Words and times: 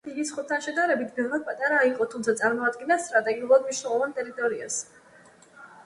იგი 0.09 0.23
სხვებთან 0.27 0.61
შედარებით 0.67 1.11
ბევრად 1.17 1.45
პატარა 1.51 1.83
იყო, 1.89 2.09
თუმცა 2.15 2.35
წარმოადგენდა 2.41 2.99
სტრატეგიულად 3.05 3.71
მნიშვნელოვან 3.71 4.19
ტერიტორიას. 4.21 4.85